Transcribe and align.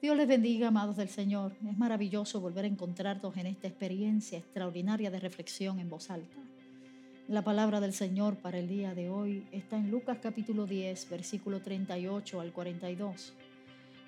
Dios 0.00 0.16
les 0.16 0.28
bendiga, 0.28 0.68
amados 0.68 0.96
del 0.96 1.08
Señor. 1.08 1.56
Es 1.68 1.76
maravilloso 1.76 2.40
volver 2.40 2.64
a 2.64 2.68
encontrarnos 2.68 3.36
en 3.36 3.46
esta 3.46 3.66
experiencia 3.66 4.38
extraordinaria 4.38 5.10
de 5.10 5.18
reflexión 5.18 5.80
en 5.80 5.90
voz 5.90 6.08
alta. 6.12 6.36
La 7.26 7.42
palabra 7.42 7.80
del 7.80 7.92
Señor 7.92 8.36
para 8.36 8.60
el 8.60 8.68
día 8.68 8.94
de 8.94 9.10
hoy 9.10 9.44
está 9.50 9.76
en 9.76 9.90
Lucas 9.90 10.18
capítulo 10.22 10.66
10, 10.66 11.10
versículo 11.10 11.60
38 11.60 12.40
al 12.40 12.52
42. 12.52 13.32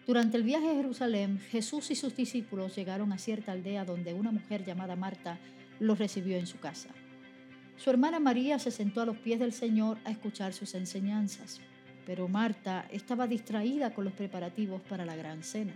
Durante 0.06 0.36
el 0.36 0.44
viaje 0.44 0.70
a 0.70 0.74
Jerusalén, 0.76 1.40
Jesús 1.50 1.90
y 1.90 1.96
sus 1.96 2.14
discípulos 2.14 2.76
llegaron 2.76 3.12
a 3.12 3.18
cierta 3.18 3.50
aldea 3.50 3.84
donde 3.84 4.14
una 4.14 4.30
mujer 4.30 4.64
llamada 4.64 4.94
Marta 4.94 5.40
los 5.80 5.98
recibió 5.98 6.38
en 6.38 6.46
su 6.46 6.60
casa. 6.60 6.90
Su 7.76 7.90
hermana 7.90 8.20
María 8.20 8.60
se 8.60 8.70
sentó 8.70 9.00
a 9.00 9.06
los 9.06 9.16
pies 9.16 9.40
del 9.40 9.52
Señor 9.52 9.98
a 10.04 10.12
escuchar 10.12 10.52
sus 10.52 10.72
enseñanzas 10.76 11.60
pero 12.06 12.28
Marta 12.28 12.86
estaba 12.90 13.26
distraída 13.26 13.92
con 13.94 14.04
los 14.04 14.14
preparativos 14.14 14.80
para 14.82 15.04
la 15.04 15.16
gran 15.16 15.42
cena. 15.42 15.74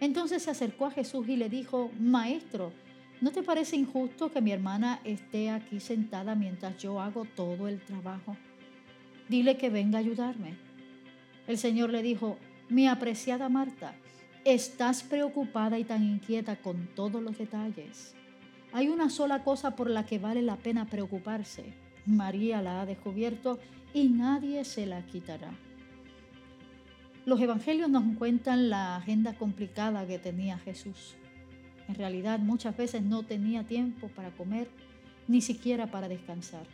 Entonces 0.00 0.42
se 0.42 0.50
acercó 0.50 0.86
a 0.86 0.90
Jesús 0.90 1.28
y 1.28 1.36
le 1.36 1.48
dijo, 1.48 1.90
Maestro, 1.98 2.72
¿no 3.20 3.30
te 3.30 3.42
parece 3.42 3.76
injusto 3.76 4.32
que 4.32 4.40
mi 4.40 4.50
hermana 4.50 5.00
esté 5.04 5.50
aquí 5.50 5.78
sentada 5.78 6.34
mientras 6.34 6.78
yo 6.78 7.00
hago 7.00 7.26
todo 7.36 7.68
el 7.68 7.80
trabajo? 7.80 8.36
Dile 9.28 9.56
que 9.56 9.68
venga 9.68 9.98
a 9.98 10.00
ayudarme. 10.00 10.56
El 11.46 11.58
Señor 11.58 11.90
le 11.90 12.02
dijo, 12.02 12.38
mi 12.68 12.86
apreciada 12.88 13.48
Marta, 13.48 13.94
estás 14.44 15.02
preocupada 15.02 15.78
y 15.78 15.84
tan 15.84 16.02
inquieta 16.02 16.56
con 16.56 16.86
todos 16.94 17.22
los 17.22 17.36
detalles. 17.36 18.14
Hay 18.72 18.88
una 18.88 19.10
sola 19.10 19.42
cosa 19.42 19.76
por 19.76 19.90
la 19.90 20.06
que 20.06 20.18
vale 20.18 20.42
la 20.42 20.56
pena 20.56 20.86
preocuparse. 20.86 21.74
María 22.10 22.62
la 22.62 22.82
ha 22.82 22.86
descubierto 22.86 23.58
y 23.94 24.08
nadie 24.08 24.64
se 24.64 24.86
la 24.86 25.04
quitará. 25.06 25.52
Los 27.26 27.40
evangelios 27.40 27.90
nos 27.90 28.02
cuentan 28.16 28.70
la 28.70 28.96
agenda 28.96 29.34
complicada 29.34 30.06
que 30.06 30.18
tenía 30.18 30.58
Jesús. 30.58 31.16
En 31.88 31.94
realidad 31.94 32.38
muchas 32.38 32.76
veces 32.76 33.02
no 33.02 33.22
tenía 33.24 33.64
tiempo 33.64 34.08
para 34.08 34.30
comer, 34.30 34.68
ni 35.28 35.40
siquiera 35.40 35.86
para 35.90 36.08
descansar. 36.08 36.66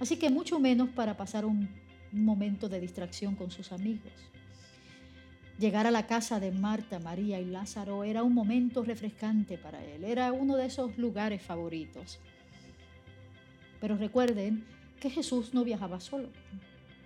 Así 0.00 0.16
que 0.16 0.30
mucho 0.30 0.58
menos 0.58 0.88
para 0.90 1.16
pasar 1.16 1.44
un 1.44 1.68
momento 2.12 2.68
de 2.68 2.80
distracción 2.80 3.34
con 3.34 3.50
sus 3.50 3.72
amigos. 3.72 4.12
Llegar 5.58 5.86
a 5.86 5.92
la 5.92 6.06
casa 6.06 6.40
de 6.40 6.50
Marta, 6.50 6.98
María 6.98 7.40
y 7.40 7.44
Lázaro 7.44 8.02
era 8.02 8.24
un 8.24 8.34
momento 8.34 8.82
refrescante 8.82 9.56
para 9.56 9.84
él, 9.84 10.02
era 10.02 10.32
uno 10.32 10.56
de 10.56 10.66
esos 10.66 10.98
lugares 10.98 11.42
favoritos. 11.42 12.18
Pero 13.84 13.98
recuerden 13.98 14.64
que 14.98 15.10
Jesús 15.10 15.52
no 15.52 15.62
viajaba 15.62 16.00
solo 16.00 16.30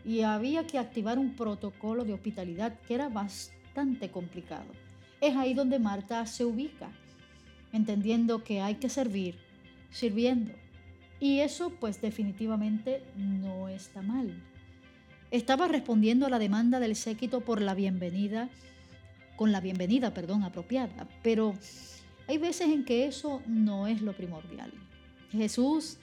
y 0.05 0.21
había 0.21 0.65
que 0.65 0.79
activar 0.79 1.19
un 1.19 1.34
protocolo 1.34 2.05
de 2.05 2.12
hospitalidad 2.12 2.79
que 2.87 2.95
era 2.95 3.09
bastante 3.09 4.12
complicado. 4.12 4.67
Es 5.21 5.34
ahí 5.34 5.55
donde 5.55 5.81
Marta 5.81 6.25
se 6.27 6.45
ubica, 6.45 6.89
entendiendo 7.73 8.45
que 8.45 8.61
hay 8.61 8.77
que 8.77 8.89
servir, 8.89 9.34
sirviendo. 9.91 10.53
Y 11.19 11.41
eso 11.41 11.71
pues 11.81 12.01
definitivamente 12.01 13.03
no 13.17 13.69
está 13.69 14.01
mal. 14.01 14.33
Estaba 15.33 15.67
respondiendo 15.67 16.27
a 16.27 16.31
la 16.31 16.39
demanda 16.39 16.79
del 16.79 16.95
séquito 16.95 17.41
por 17.41 17.61
la 17.61 17.75
bienvenida, 17.75 18.51
con 19.34 19.51
la 19.51 19.61
bienvenida, 19.61 20.15
perdón, 20.15 20.45
apropiada, 20.45 21.09
pero 21.25 21.55
hay 22.29 22.39
veces 22.39 22.69
en 22.69 22.84
que 22.84 23.09
eso 23.09 23.43
no 23.49 23.89
es 23.89 24.01
lo 24.01 24.12
primordial. 24.12 24.71
Jesús 25.33 25.99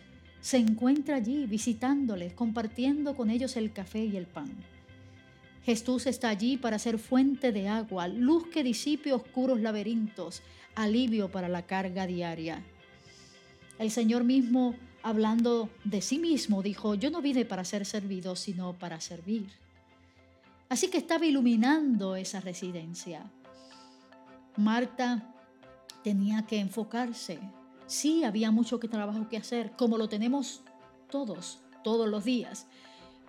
se 0.45 0.57
encuentra 0.57 1.15
allí 1.15 1.47
visitándoles, 1.47 2.33
compartiendo 2.33 3.15
con 3.15 3.31
ellos 3.31 3.57
el 3.57 3.73
café 3.73 4.05
y 4.05 4.15
el 4.15 4.27
pan. 4.27 4.51
Jesús 5.63 6.05
está 6.05 6.29
allí 6.29 6.55
para 6.55 6.77
ser 6.77 6.99
fuente 6.99 7.51
de 7.51 7.67
agua, 7.67 8.07
luz 8.07 8.45
que 8.49 8.63
disipe 8.63 9.11
oscuros 9.11 9.59
laberintos, 9.59 10.43
alivio 10.75 11.31
para 11.31 11.49
la 11.49 11.63
carga 11.63 12.05
diaria. 12.05 12.61
El 13.79 13.89
Señor 13.89 14.23
mismo, 14.23 14.75
hablando 15.01 15.71
de 15.83 16.03
sí 16.03 16.19
mismo, 16.19 16.61
dijo, 16.61 16.93
yo 16.93 17.09
no 17.09 17.23
vine 17.23 17.43
para 17.45 17.65
ser 17.65 17.83
servido, 17.83 18.35
sino 18.35 18.73
para 18.77 19.01
servir. 19.01 19.47
Así 20.69 20.89
que 20.89 20.99
estaba 20.99 21.25
iluminando 21.25 22.15
esa 22.15 22.39
residencia. 22.39 23.23
Marta 24.57 25.33
tenía 26.03 26.45
que 26.45 26.59
enfocarse 26.59 27.39
Sí, 27.87 28.23
había 28.23 28.51
mucho 28.51 28.79
que 28.79 28.87
trabajo 28.87 29.27
que 29.29 29.37
hacer, 29.37 29.71
como 29.77 29.97
lo 29.97 30.09
tenemos 30.09 30.61
todos, 31.09 31.59
todos 31.83 32.09
los 32.09 32.23
días. 32.23 32.67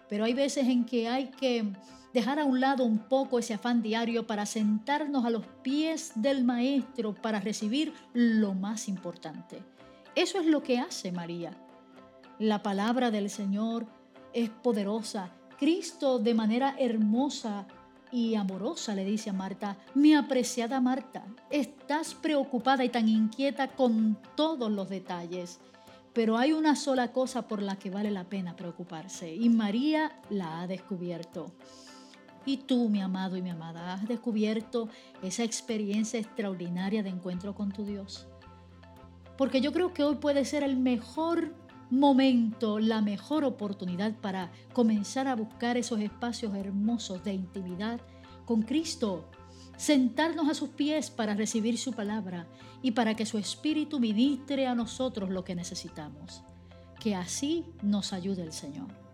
Pero 0.08 0.24
hay 0.24 0.34
veces 0.34 0.66
en 0.68 0.84
que 0.84 1.08
hay 1.08 1.26
que 1.28 1.72
dejar 2.12 2.38
a 2.38 2.44
un 2.44 2.60
lado 2.60 2.84
un 2.84 2.98
poco 2.98 3.38
ese 3.38 3.54
afán 3.54 3.82
diario 3.82 4.26
para 4.26 4.46
sentarnos 4.46 5.24
a 5.26 5.30
los 5.30 5.44
pies 5.62 6.12
del 6.14 6.44
Maestro 6.44 7.14
para 7.14 7.40
recibir 7.40 7.92
lo 8.14 8.54
más 8.54 8.88
importante. 8.88 9.62
Eso 10.14 10.40
es 10.40 10.46
lo 10.46 10.62
que 10.62 10.78
hace 10.78 11.12
María. 11.12 11.52
La 12.38 12.62
palabra 12.62 13.10
del 13.10 13.28
Señor 13.28 13.86
es 14.32 14.48
poderosa. 14.48 15.30
Cristo 15.58 16.18
de 16.18 16.34
manera 16.34 16.74
hermosa 16.78 17.66
y 18.16 18.34
amorosa 18.34 18.94
le 18.94 19.04
dice 19.04 19.28
a 19.28 19.34
Marta, 19.34 19.76
mi 19.94 20.14
apreciada 20.14 20.80
Marta, 20.80 21.26
estás 21.50 22.14
preocupada 22.14 22.82
y 22.82 22.88
tan 22.88 23.10
inquieta 23.10 23.68
con 23.68 24.16
todos 24.34 24.70
los 24.70 24.88
detalles, 24.88 25.60
pero 26.14 26.38
hay 26.38 26.54
una 26.54 26.76
sola 26.76 27.12
cosa 27.12 27.46
por 27.46 27.60
la 27.60 27.76
que 27.76 27.90
vale 27.90 28.10
la 28.10 28.24
pena 28.24 28.56
preocuparse 28.56 29.34
y 29.34 29.50
María 29.50 30.18
la 30.30 30.62
ha 30.62 30.66
descubierto. 30.66 31.52
Y 32.46 32.56
tú, 32.56 32.88
mi 32.88 33.02
amado 33.02 33.36
y 33.36 33.42
mi 33.42 33.50
amada, 33.50 33.92
has 33.92 34.08
descubierto 34.08 34.88
esa 35.22 35.44
experiencia 35.44 36.18
extraordinaria 36.18 37.02
de 37.02 37.10
encuentro 37.10 37.54
con 37.54 37.70
tu 37.70 37.84
Dios. 37.84 38.28
Porque 39.36 39.60
yo 39.60 39.74
creo 39.74 39.92
que 39.92 40.04
hoy 40.04 40.14
puede 40.14 40.46
ser 40.46 40.62
el 40.62 40.78
mejor 40.78 41.52
momento, 41.90 42.78
la 42.78 43.00
mejor 43.00 43.44
oportunidad 43.44 44.14
para 44.20 44.50
comenzar 44.72 45.28
a 45.28 45.36
buscar 45.36 45.76
esos 45.76 46.00
espacios 46.00 46.54
hermosos 46.54 47.22
de 47.24 47.32
intimidad 47.32 48.00
con 48.44 48.62
Cristo, 48.62 49.28
sentarnos 49.76 50.48
a 50.48 50.54
sus 50.54 50.70
pies 50.70 51.10
para 51.10 51.34
recibir 51.34 51.78
su 51.78 51.92
palabra 51.92 52.46
y 52.82 52.92
para 52.92 53.14
que 53.14 53.26
su 53.26 53.38
Espíritu 53.38 54.00
ministre 54.00 54.66
a 54.66 54.74
nosotros 54.74 55.30
lo 55.30 55.44
que 55.44 55.54
necesitamos. 55.54 56.42
Que 57.00 57.14
así 57.14 57.64
nos 57.82 58.12
ayude 58.12 58.42
el 58.42 58.52
Señor. 58.52 59.05